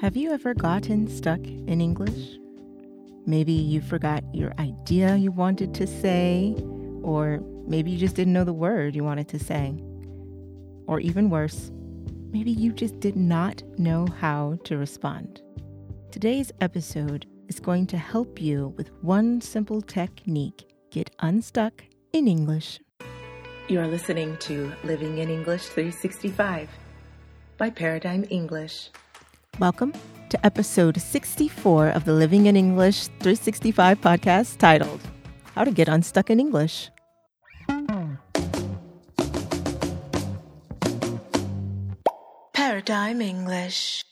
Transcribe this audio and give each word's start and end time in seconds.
Have 0.00 0.16
you 0.16 0.32
ever 0.32 0.54
gotten 0.54 1.08
stuck 1.08 1.40
in 1.40 1.82
English? 1.82 2.38
Maybe 3.26 3.52
you 3.52 3.82
forgot 3.82 4.24
your 4.32 4.54
idea 4.58 5.14
you 5.16 5.30
wanted 5.30 5.74
to 5.74 5.86
say, 5.86 6.56
or 7.02 7.40
maybe 7.66 7.90
you 7.90 7.98
just 7.98 8.16
didn't 8.16 8.32
know 8.32 8.44
the 8.44 8.54
word 8.54 8.96
you 8.96 9.04
wanted 9.04 9.28
to 9.28 9.38
say. 9.38 9.74
Or 10.86 11.00
even 11.00 11.28
worse, 11.28 11.70
maybe 12.32 12.50
you 12.50 12.72
just 12.72 12.98
did 13.00 13.14
not 13.14 13.62
know 13.78 14.06
how 14.06 14.58
to 14.64 14.78
respond. 14.78 15.42
Today's 16.10 16.50
episode 16.62 17.26
is 17.48 17.60
going 17.60 17.86
to 17.88 17.98
help 17.98 18.40
you 18.40 18.68
with 18.78 18.90
one 19.02 19.42
simple 19.42 19.82
technique 19.82 20.64
get 20.90 21.10
unstuck 21.18 21.84
in 22.14 22.26
English. 22.26 22.80
You're 23.68 23.86
listening 23.86 24.38
to 24.38 24.72
Living 24.82 25.18
in 25.18 25.28
English 25.28 25.66
365 25.66 26.70
by 27.58 27.68
Paradigm 27.68 28.24
English. 28.30 28.88
Welcome 29.60 29.92
to 30.30 30.46
episode 30.46 30.98
64 30.98 31.88
of 31.88 32.06
the 32.06 32.14
Living 32.14 32.46
in 32.46 32.56
English 32.56 33.08
365 33.20 34.00
podcast 34.00 34.56
titled 34.56 35.02
How 35.54 35.64
to 35.64 35.70
Get 35.70 35.86
Unstuck 35.86 36.30
in 36.30 36.40
English. 36.40 36.90
Paradigm 42.54 43.20
English. 43.20 44.02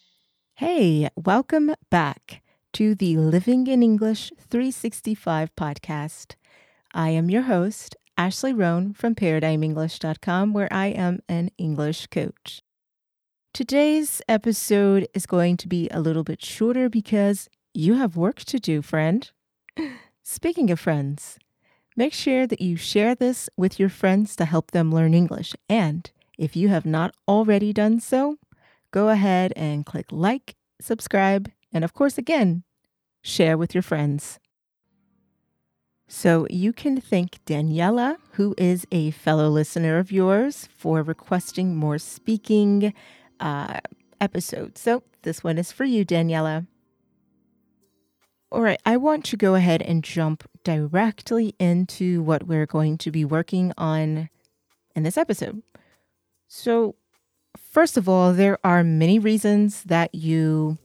Hey, 0.56 1.09
welcome 1.16 1.75
back 1.91 2.42
to 2.75 2.95
the 2.95 3.17
Living 3.17 3.69
in 3.69 3.83
English 3.83 4.30
365 4.51 5.56
podcast. 5.56 6.34
I 6.92 7.09
am 7.09 7.30
your 7.30 7.45
host, 7.45 7.97
Ashley 8.19 8.53
Roan 8.53 8.92
from 8.92 9.15
ParadigmEnglish.com, 9.15 10.53
where 10.53 10.70
I 10.70 10.89
am 10.89 11.20
an 11.27 11.53
English 11.56 12.09
coach. 12.09 12.61
Today's 13.59 14.23
episode 14.28 15.09
is 15.14 15.27
going 15.27 15.56
to 15.56 15.67
be 15.67 15.89
a 15.91 15.98
little 15.98 16.23
bit 16.23 16.45
shorter 16.45 16.89
because 16.89 17.48
you 17.75 17.95
have 17.95 18.17
work 18.17 18.37
to 18.45 18.61
do, 18.61 18.83
friend. 18.83 19.28
Speaking 20.23 20.70
of 20.70 20.78
friends, 20.78 21.41
make 21.97 22.12
sure 22.12 22.47
that 22.47 22.61
you 22.61 22.77
share 22.77 23.17
this 23.17 23.50
with 23.56 23.81
your 23.81 23.89
friends 23.89 24.37
to 24.37 24.45
help 24.45 24.70
them 24.70 24.92
learn 24.92 25.12
English. 25.12 25.56
And 25.69 26.09
if 26.39 26.55
you 26.55 26.69
have 26.69 26.87
not 26.87 27.17
already 27.27 27.73
done 27.73 27.98
so, 27.98 28.37
go 28.92 29.09
ahead 29.09 29.53
and 29.56 29.84
click 29.84 30.06
like, 30.12 30.55
subscribe, 30.81 31.50
and 31.72 31.83
of 31.83 31.95
course, 31.95 32.17
again, 32.17 32.62
share 33.22 33.59
with 33.59 33.75
your 33.75 33.83
friends. 33.83 34.39
So 36.06 36.47
you 36.48 36.72
can 36.72 37.00
thank 37.00 37.45
Daniela, 37.45 38.19
who 38.34 38.55
is 38.56 38.87
a 38.93 39.11
fellow 39.11 39.48
listener 39.48 39.98
of 39.98 40.12
yours, 40.12 40.69
for 40.77 41.03
requesting 41.03 41.75
more 41.75 41.98
speaking 41.98 42.95
uh, 43.41 43.81
episode. 44.20 44.78
So 44.78 45.03
this 45.22 45.42
one 45.44 45.58
is 45.58 45.72
for 45.72 45.84
you, 45.84 46.05
Daniela. 46.05 46.67
All 48.50 48.62
right, 48.62 48.81
I 48.86 48.97
want 48.97 49.25
to 49.27 49.36
go 49.36 49.55
ahead 49.55 49.83
and 49.83 50.03
jump 50.03 50.48
directly 50.64 51.55
into 51.59 52.22
what 52.22 52.47
we're 52.47 52.66
going 52.66 52.97
to 52.98 53.11
be 53.11 53.25
working 53.25 53.72
on 53.77 54.31
in 54.97 55.03
this 55.03 55.19
episode. 55.19 55.62
So, 56.48 56.94
first 57.59 57.98
of 57.98 58.09
all, 58.09 58.33
there 58.33 58.59
are 58.64 58.83
many 58.83 59.19
reasons 59.19 59.83
that 59.84 60.14
you 60.14 60.78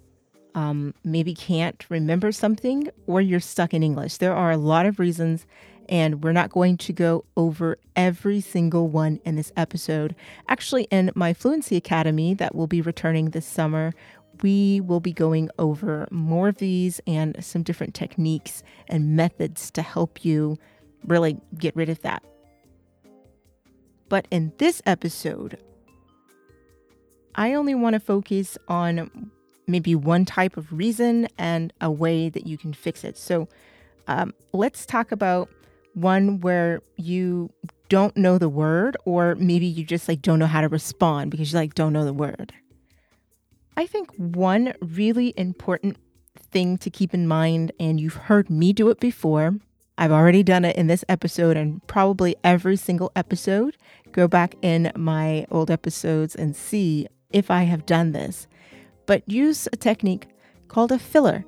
um, 0.56 0.94
maybe 1.06 1.34
can't 1.34 1.86
remember 1.90 2.34
something 2.34 2.90
or 3.08 3.22
you're 3.22 3.40
stuck 3.40 3.74
in 3.74 3.82
English. 3.82 4.18
There 4.18 4.36
are 4.36 4.52
a 4.52 4.58
lot 4.58 4.86
of 4.86 5.00
reasons 5.00 5.46
and 5.90 6.24
we're 6.24 6.32
not 6.32 6.50
going 6.50 6.78
to 6.78 6.94
go 6.94 7.26
over 7.38 7.78
every 7.96 8.42
single 8.42 8.88
one 8.88 9.20
in 9.26 9.36
this 9.36 9.52
episode. 9.58 10.16
Actually, 10.48 10.84
in 10.86 11.12
my 11.16 11.34
Fluency 11.34 11.76
Academy 11.76 12.34
that 12.36 12.56
will 12.56 12.68
be 12.68 12.82
returning 12.82 13.30
this 13.30 13.46
summer, 13.46 13.94
we 14.42 14.82
will 14.82 15.00
be 15.00 15.14
going 15.14 15.50
over 15.60 16.08
more 16.12 16.48
of 16.48 16.58
these 16.58 17.00
and 17.06 17.36
some 17.44 17.64
different 17.64 17.94
techniques 17.94 18.64
and 18.88 19.16
methods 19.16 19.70
to 19.72 19.82
help 19.82 20.26
you 20.26 20.58
really 21.06 21.38
get 21.58 21.76
rid 21.76 21.90
of 21.90 22.02
that. 22.02 22.24
But 24.10 24.28
in 24.32 24.52
this 24.58 24.82
episode, 24.86 25.58
I 27.36 27.54
only 27.54 27.76
want 27.76 27.94
to 27.94 28.00
focus 28.00 28.58
on 28.68 29.32
maybe 29.68 29.96
one 29.96 30.26
type 30.26 30.58
of 30.58 30.72
reason 30.72 31.28
and 31.38 31.74
a 31.82 31.90
way 31.90 32.30
that 32.30 32.46
you 32.46 32.58
can 32.58 32.74
fix 32.74 33.04
it. 33.04 33.18
So 33.18 33.48
um, 34.08 34.34
let's 34.52 34.86
talk 34.86 35.12
about 35.12 35.50
one 35.94 36.42
where 36.42 36.82
you 36.98 37.52
don't 37.90 38.18
know 38.18 38.38
the 38.38 38.50
word 38.50 38.98
or 39.06 39.36
maybe 39.36 39.66
you 39.66 39.84
just 39.84 40.08
like 40.08 40.22
don't 40.22 40.40
know 40.40 40.48
how 40.48 40.62
to 40.62 40.70
respond 40.70 41.32
because 41.32 41.52
you 41.52 41.60
like 41.60 41.76
don't 41.76 41.94
know 41.94 42.06
the 42.06 42.14
word. 42.14 42.54
I 43.76 43.86
think 43.86 44.12
one 44.16 44.74
really 44.82 45.34
important 45.38 45.98
thing 46.52 46.78
to 46.80 46.90
keep 46.90 47.14
in 47.14 47.28
mind 47.28 47.72
and 47.80 48.00
you've 48.00 48.16
heard 48.16 48.50
me 48.50 48.74
do 48.74 48.90
it 48.90 49.00
before. 49.00 49.56
I've 49.98 50.12
already 50.12 50.44
done 50.44 50.66
it 50.66 50.76
in 50.76 50.88
this 50.88 51.06
episode 51.08 51.56
and 51.56 51.86
probably 51.88 52.36
every 52.44 52.78
single 52.78 53.12
episode. 53.16 53.78
Go 54.12 54.28
back 54.28 54.56
in 54.62 54.92
my 54.96 55.46
old 55.52 55.70
episodes 55.70 56.36
and 56.36 56.56
see 56.56 57.08
if 57.32 57.52
I 57.52 57.64
have 57.64 57.86
done 57.86 58.12
this. 58.12 58.48
But 59.06 59.28
use 59.30 59.68
a 59.72 59.78
technique 59.78 60.28
called 60.68 60.92
a 60.92 61.00
filler. 61.00 61.46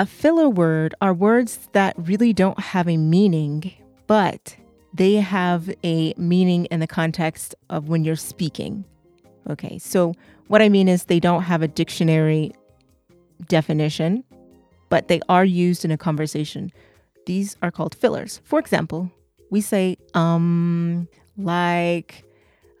A 0.00 0.06
filler 0.06 0.48
word 0.48 0.94
are 1.00 1.12
words 1.12 1.68
that 1.72 1.92
really 1.98 2.32
don't 2.32 2.60
have 2.60 2.88
a 2.88 2.96
meaning, 2.96 3.72
but 4.06 4.54
they 4.94 5.14
have 5.14 5.74
a 5.82 6.14
meaning 6.16 6.66
in 6.66 6.78
the 6.78 6.86
context 6.86 7.56
of 7.68 7.88
when 7.88 8.04
you're 8.04 8.14
speaking. 8.14 8.84
Okay, 9.50 9.76
so 9.78 10.14
what 10.46 10.62
I 10.62 10.68
mean 10.68 10.86
is 10.86 11.04
they 11.04 11.18
don't 11.18 11.42
have 11.42 11.62
a 11.62 11.68
dictionary 11.68 12.52
definition, 13.48 14.22
but 14.88 15.08
they 15.08 15.20
are 15.28 15.44
used 15.44 15.84
in 15.84 15.90
a 15.90 15.98
conversation. 15.98 16.70
These 17.26 17.56
are 17.60 17.72
called 17.72 17.96
fillers. 17.96 18.40
For 18.44 18.60
example, 18.60 19.10
we 19.50 19.60
say 19.60 19.96
um, 20.14 21.08
like, 21.36 22.24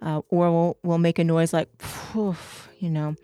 uh, 0.02 0.22
or 0.28 0.52
we'll, 0.52 0.76
we'll 0.84 0.98
make 0.98 1.18
a 1.18 1.24
noise 1.24 1.52
like, 1.52 1.68
you 2.14 2.90
know, 2.90 3.16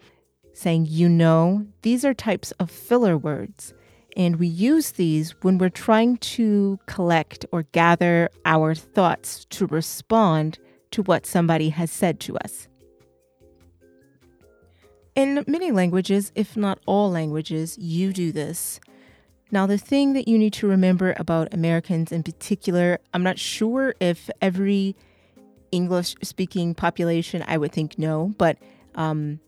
saying 0.53 0.87
you 0.89 1.09
know. 1.09 1.65
These 1.83 2.05
are 2.05 2.13
types 2.13 2.51
of 2.59 2.73
filler 2.73 3.17
words. 3.17 3.73
And 4.17 4.37
we 4.37 4.47
use 4.47 4.93
these 4.93 5.33
when 5.43 5.59
we're 5.59 5.69
trying 5.69 6.19
to 6.19 6.79
collect 6.87 7.45
or 7.51 7.65
gather 7.73 8.31
our 8.45 8.75
thoughts 8.75 9.45
to 9.51 9.67
respond 9.67 10.59
to 10.93 11.03
what 11.03 11.27
somebody 11.27 11.71
has 11.71 11.91
said 11.91 12.21
to 12.21 12.37
us. 12.39 12.69
In 15.17 15.45
many 15.47 15.71
languages, 15.71 16.33
if 16.35 16.57
not 16.57 16.79
all 16.87 17.11
languages, 17.11 17.77
you 17.79 18.13
do 18.13 18.33
this. 18.33 18.81
Now, 19.51 19.67
the 19.67 19.79
thing 19.79 20.15
that 20.15 20.27
you 20.27 20.39
need 20.39 20.53
to 20.55 20.67
remember 20.67 21.15
about 21.17 21.55
Americans 21.55 22.11
in 22.11 22.23
particular, 22.25 22.99
I'm 23.13 23.23
not 23.23 23.39
sure 23.39 23.95
if 24.01 24.29
every 24.41 24.97
English 25.71 26.17
speaking 26.23 26.75
population, 26.75 27.45
I 27.47 27.59
would 27.59 27.73
think 27.73 27.99
no, 27.99 28.35
but 28.39 28.59
um, 28.95 29.39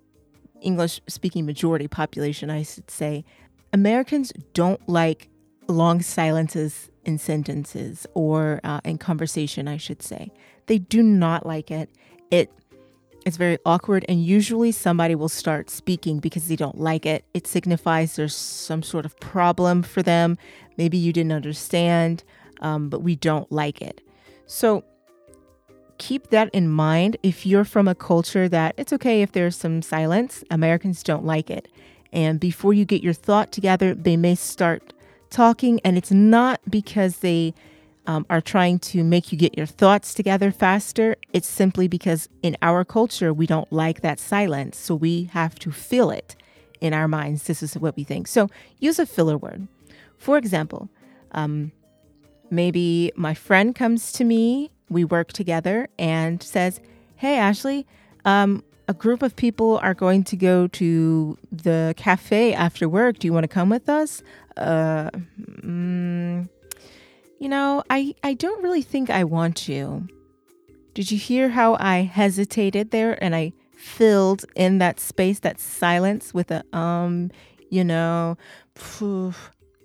English 0.60 1.00
speaking 1.08 1.46
majority 1.46 1.88
population, 1.88 2.50
I 2.50 2.62
should 2.62 2.90
say, 2.90 3.24
Americans 3.72 4.32
don't 4.54 4.86
like 4.88 5.28
long 5.68 6.00
silences 6.00 6.90
in 7.04 7.18
sentences 7.18 8.06
or 8.14 8.60
uh, 8.64 8.80
in 8.84 8.98
conversation, 8.98 9.68
I 9.68 9.76
should 9.76 10.02
say. 10.02 10.30
They 10.66 10.78
do 10.78 11.02
not 11.02 11.46
like 11.46 11.70
it. 11.70 11.90
It 12.30 12.50
it's 13.24 13.36
very 13.36 13.58
awkward, 13.66 14.04
and 14.08 14.24
usually 14.24 14.70
somebody 14.70 15.16
will 15.16 15.28
start 15.28 15.68
speaking 15.68 16.20
because 16.20 16.46
they 16.46 16.54
don't 16.54 16.78
like 16.78 17.04
it. 17.04 17.24
It 17.34 17.48
signifies 17.48 18.14
there's 18.14 18.36
some 18.36 18.84
sort 18.84 19.04
of 19.04 19.18
problem 19.18 19.82
for 19.82 20.00
them. 20.00 20.38
Maybe 20.76 20.96
you 20.96 21.12
didn't 21.12 21.32
understand, 21.32 22.22
um, 22.60 22.88
but 22.88 23.02
we 23.02 23.16
don't 23.16 23.50
like 23.50 23.82
it. 23.82 24.00
So 24.46 24.84
keep 25.98 26.28
that 26.28 26.50
in 26.52 26.68
mind. 26.68 27.16
If 27.24 27.44
you're 27.44 27.64
from 27.64 27.88
a 27.88 27.96
culture 27.96 28.48
that 28.48 28.74
it's 28.76 28.92
okay 28.92 29.22
if 29.22 29.32
there's 29.32 29.56
some 29.56 29.82
silence, 29.82 30.44
Americans 30.48 31.02
don't 31.02 31.24
like 31.24 31.50
it. 31.50 31.66
And 32.16 32.40
before 32.40 32.72
you 32.72 32.86
get 32.86 33.02
your 33.02 33.12
thought 33.12 33.52
together, 33.52 33.94
they 33.94 34.16
may 34.16 34.34
start 34.36 34.94
talking. 35.28 35.78
And 35.84 35.98
it's 35.98 36.10
not 36.10 36.62
because 36.68 37.18
they 37.18 37.52
um, 38.06 38.24
are 38.30 38.40
trying 38.40 38.78
to 38.78 39.04
make 39.04 39.30
you 39.30 39.36
get 39.36 39.54
your 39.54 39.66
thoughts 39.66 40.14
together 40.14 40.50
faster. 40.50 41.16
It's 41.34 41.46
simply 41.46 41.88
because 41.88 42.30
in 42.42 42.56
our 42.62 42.86
culture, 42.86 43.34
we 43.34 43.46
don't 43.46 43.70
like 43.70 44.00
that 44.00 44.18
silence. 44.18 44.78
So 44.78 44.94
we 44.94 45.24
have 45.34 45.58
to 45.58 45.70
fill 45.70 46.10
it 46.10 46.36
in 46.80 46.94
our 46.94 47.06
minds. 47.06 47.42
This 47.42 47.62
is 47.62 47.76
what 47.76 47.96
we 47.96 48.02
think. 48.02 48.28
So 48.28 48.48
use 48.78 48.98
a 48.98 49.04
filler 49.04 49.36
word. 49.36 49.68
For 50.16 50.38
example, 50.38 50.88
um, 51.32 51.70
maybe 52.48 53.12
my 53.14 53.34
friend 53.34 53.74
comes 53.74 54.10
to 54.12 54.24
me, 54.24 54.70
we 54.88 55.04
work 55.04 55.34
together, 55.34 55.88
and 55.98 56.42
says, 56.42 56.80
Hey, 57.16 57.36
Ashley, 57.36 57.86
um, 58.24 58.64
a 58.88 58.94
group 58.94 59.22
of 59.22 59.34
people 59.36 59.78
are 59.82 59.94
going 59.94 60.24
to 60.24 60.36
go 60.36 60.66
to 60.68 61.36
the 61.50 61.94
cafe 61.96 62.54
after 62.54 62.88
work. 62.88 63.18
Do 63.18 63.26
you 63.26 63.32
want 63.32 63.44
to 63.44 63.48
come 63.48 63.68
with 63.68 63.88
us? 63.88 64.22
Uh, 64.56 65.10
mm, 65.40 66.48
you 67.38 67.48
know, 67.48 67.82
I, 67.90 68.14
I 68.22 68.34
don't 68.34 68.62
really 68.62 68.82
think 68.82 69.10
I 69.10 69.24
want 69.24 69.56
to. 69.58 70.06
Did 70.94 71.10
you 71.10 71.18
hear 71.18 71.50
how 71.50 71.76
I 71.78 72.02
hesitated 72.02 72.90
there 72.90 73.22
and 73.22 73.34
I 73.34 73.52
filled 73.76 74.44
in 74.54 74.78
that 74.78 74.98
space, 74.98 75.40
that 75.40 75.60
silence 75.60 76.32
with 76.32 76.50
a 76.50 76.64
um, 76.76 77.30
you 77.70 77.84
know, 77.84 78.36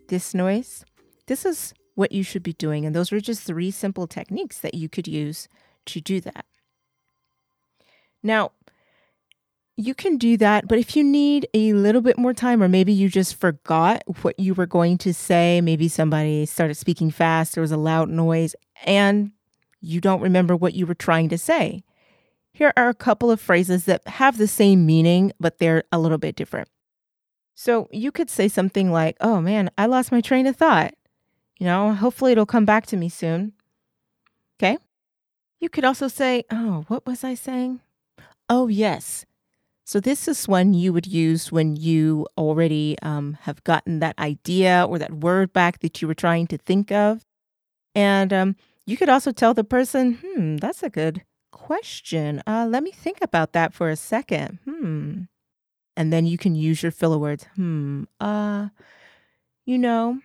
this 0.07 0.33
noise. 0.33 0.85
This 1.27 1.45
is 1.45 1.73
what 1.95 2.11
you 2.11 2.23
should 2.23 2.43
be 2.43 2.53
doing. 2.53 2.85
And 2.85 2.95
those 2.95 3.11
were 3.11 3.19
just 3.19 3.43
three 3.43 3.71
simple 3.71 4.07
techniques 4.07 4.59
that 4.59 4.73
you 4.73 4.89
could 4.89 5.07
use 5.07 5.47
to 5.87 6.01
do 6.01 6.21
that. 6.21 6.45
Now, 8.23 8.51
you 9.85 9.93
can 9.93 10.17
do 10.17 10.37
that, 10.37 10.67
but 10.67 10.77
if 10.77 10.95
you 10.95 11.03
need 11.03 11.47
a 11.53 11.73
little 11.73 12.01
bit 12.01 12.17
more 12.17 12.33
time, 12.33 12.61
or 12.61 12.67
maybe 12.67 12.93
you 12.93 13.09
just 13.09 13.35
forgot 13.35 14.03
what 14.21 14.39
you 14.39 14.53
were 14.53 14.65
going 14.65 14.97
to 14.99 15.13
say, 15.13 15.61
maybe 15.61 15.87
somebody 15.87 16.45
started 16.45 16.75
speaking 16.75 17.11
fast, 17.11 17.55
there 17.55 17.61
was 17.61 17.71
a 17.71 17.77
loud 17.77 18.09
noise, 18.09 18.55
and 18.85 19.31
you 19.79 19.99
don't 19.99 20.21
remember 20.21 20.55
what 20.55 20.73
you 20.73 20.85
were 20.85 20.95
trying 20.95 21.29
to 21.29 21.37
say. 21.37 21.83
Here 22.53 22.73
are 22.77 22.89
a 22.89 22.93
couple 22.93 23.31
of 23.31 23.41
phrases 23.41 23.85
that 23.85 24.07
have 24.07 24.37
the 24.37 24.47
same 24.47 24.85
meaning, 24.85 25.31
but 25.39 25.57
they're 25.57 25.83
a 25.91 25.99
little 25.99 26.17
bit 26.17 26.35
different. 26.35 26.67
So 27.55 27.87
you 27.91 28.11
could 28.11 28.29
say 28.29 28.47
something 28.47 28.91
like, 28.91 29.17
Oh 29.21 29.41
man, 29.41 29.69
I 29.77 29.85
lost 29.85 30.11
my 30.11 30.21
train 30.21 30.47
of 30.47 30.55
thought. 30.55 30.93
You 31.59 31.65
know, 31.65 31.93
hopefully 31.93 32.31
it'll 32.31 32.45
come 32.45 32.65
back 32.65 32.85
to 32.87 32.97
me 32.97 33.09
soon. 33.09 33.53
Okay. 34.59 34.77
You 35.59 35.69
could 35.69 35.85
also 35.85 36.07
say, 36.07 36.43
Oh, 36.51 36.85
what 36.87 37.05
was 37.05 37.23
I 37.23 37.35
saying? 37.35 37.81
Oh, 38.49 38.67
yes. 38.67 39.25
So, 39.83 39.99
this 39.99 40.27
is 40.27 40.47
one 40.47 40.73
you 40.73 40.93
would 40.93 41.07
use 41.07 41.51
when 41.51 41.75
you 41.75 42.27
already 42.37 42.97
um, 43.01 43.37
have 43.41 43.63
gotten 43.63 43.99
that 43.99 44.17
idea 44.19 44.85
or 44.87 44.99
that 44.99 45.15
word 45.15 45.51
back 45.53 45.79
that 45.79 46.01
you 46.01 46.07
were 46.07 46.13
trying 46.13 46.47
to 46.47 46.57
think 46.57 46.91
of. 46.91 47.25
And 47.95 48.31
um, 48.31 48.55
you 48.85 48.97
could 48.97 49.09
also 49.09 49.31
tell 49.31 49.53
the 49.53 49.63
person, 49.63 50.19
hmm, 50.21 50.57
that's 50.57 50.83
a 50.83 50.89
good 50.89 51.23
question. 51.51 52.41
Uh, 52.47 52.67
let 52.69 52.83
me 52.83 52.91
think 52.91 53.19
about 53.21 53.53
that 53.53 53.73
for 53.73 53.89
a 53.89 53.95
second. 53.95 54.59
Hmm. 54.65 55.23
And 55.97 56.11
then 56.11 56.25
you 56.25 56.37
can 56.37 56.55
use 56.55 56.81
your 56.81 56.91
filler 56.91 57.17
words. 57.17 57.45
Hmm. 57.55 58.03
Uh, 58.19 58.69
you 59.65 59.77
know, 59.77 60.19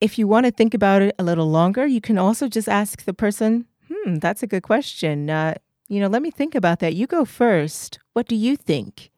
if 0.00 0.18
you 0.18 0.26
want 0.26 0.46
to 0.46 0.52
think 0.52 0.72
about 0.72 1.02
it 1.02 1.14
a 1.18 1.22
little 1.22 1.50
longer, 1.50 1.86
you 1.86 2.00
can 2.00 2.16
also 2.16 2.48
just 2.48 2.68
ask 2.68 3.04
the 3.04 3.14
person, 3.14 3.66
hmm, 3.88 4.16
that's 4.16 4.42
a 4.42 4.46
good 4.46 4.62
question. 4.62 5.28
Uh, 5.28 5.54
you 5.90 5.98
know, 6.00 6.06
let 6.06 6.22
me 6.22 6.30
think 6.30 6.54
about 6.54 6.78
that. 6.78 6.94
You 6.94 7.06
go 7.06 7.24
first. 7.24 7.98
What 8.12 8.28
do 8.28 8.36
you 8.36 8.56
think? 8.56 9.10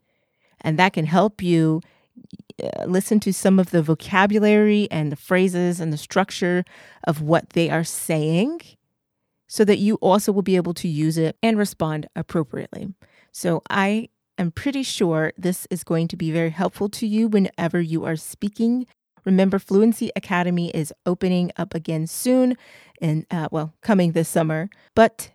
And 0.63 0.79
that 0.79 0.95
can 0.95 1.05
help 1.05 1.43
you 1.43 1.83
uh, 2.63 2.85
listen 2.87 3.21
to 3.21 3.33
some 3.33 3.59
of 3.59 3.71
the 3.71 3.83
vocabulary 3.83 4.89
and 4.91 5.13
the 5.13 5.17
phrases 5.17 5.81
and 5.81 5.93
the 5.93 5.99
structure 5.99 6.65
of 7.05 7.21
what 7.21 7.51
they 7.51 7.69
are 7.69 7.85
saying 7.85 8.61
so 9.47 9.67
that 9.67 9.79
you 9.79 9.97
also 9.97 10.33
will 10.33 10.43
be 10.43 10.57
able 10.57 10.73
to 10.73 10.89
use 10.89 11.19
it 11.19 11.37
and 11.43 11.59
respond 11.59 12.07
appropriately. 12.17 12.95
So 13.33 13.63
I 13.69 14.09
am 14.39 14.51
pretty 14.51 14.83
sure 14.83 15.35
this 15.37 15.67
is 15.71 15.85
going 15.85 16.09
to 16.09 16.17
be 16.17 16.31
very 16.31 16.51
helpful 16.51 16.89
to 16.89 17.07
you 17.07 17.29
whenever 17.29 17.79
you 17.79 18.07
are 18.07 18.17
speaking. 18.17 18.87
Remember, 19.27 19.59
Fluency 19.59 20.11
Academy 20.17 20.71
is 20.71 20.93
opening 21.05 21.53
up 21.59 21.75
again 21.75 22.07
soon 22.07 22.57
and, 23.03 23.27
uh, 23.31 23.49
well, 23.51 23.75
coming 23.83 24.13
this 24.13 24.29
summer. 24.29 24.71
But 24.95 25.33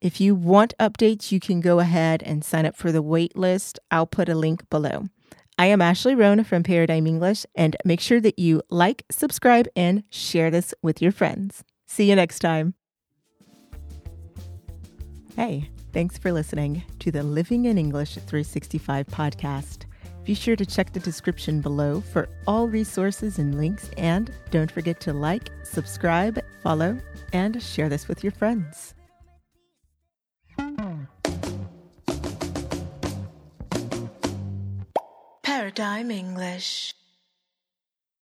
if 0.00 0.20
you 0.20 0.34
want 0.34 0.74
updates, 0.78 1.32
you 1.32 1.40
can 1.40 1.60
go 1.60 1.80
ahead 1.80 2.22
and 2.22 2.44
sign 2.44 2.66
up 2.66 2.76
for 2.76 2.92
the 2.92 3.02
wait 3.02 3.36
list. 3.36 3.78
I'll 3.90 4.06
put 4.06 4.28
a 4.28 4.34
link 4.34 4.68
below. 4.70 5.06
I 5.58 5.66
am 5.66 5.82
Ashley 5.82 6.14
Roan 6.14 6.44
from 6.44 6.62
Paradigm 6.62 7.06
English, 7.06 7.44
and 7.56 7.76
make 7.84 8.00
sure 8.00 8.20
that 8.20 8.38
you 8.38 8.62
like, 8.70 9.04
subscribe, 9.10 9.66
and 9.74 10.04
share 10.08 10.52
this 10.52 10.72
with 10.82 11.02
your 11.02 11.10
friends. 11.10 11.64
See 11.86 12.08
you 12.08 12.14
next 12.14 12.38
time. 12.38 12.74
Hey, 15.34 15.68
thanks 15.92 16.16
for 16.16 16.30
listening 16.30 16.84
to 17.00 17.10
the 17.10 17.24
Living 17.24 17.64
in 17.64 17.76
English 17.76 18.14
365 18.14 19.06
podcast. 19.08 19.86
Be 20.24 20.34
sure 20.34 20.56
to 20.56 20.66
check 20.66 20.92
the 20.92 21.00
description 21.00 21.60
below 21.60 22.02
for 22.02 22.28
all 22.46 22.68
resources 22.68 23.40
and 23.40 23.56
links, 23.56 23.90
and 23.96 24.30
don't 24.50 24.70
forget 24.70 25.00
to 25.00 25.12
like, 25.12 25.50
subscribe, 25.64 26.38
follow, 26.62 26.98
and 27.32 27.60
share 27.60 27.88
this 27.88 28.06
with 28.06 28.22
your 28.22 28.32
friends. 28.32 28.94
Paradigm 35.78 36.10
English. 36.10 36.97